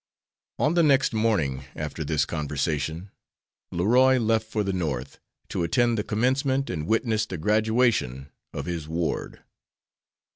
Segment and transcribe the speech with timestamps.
[0.57, 3.11] On the next morning after this conversation
[3.71, 8.87] Leroy left for the North, to attend the commencement and witness the graduation of his
[8.87, 9.43] ward.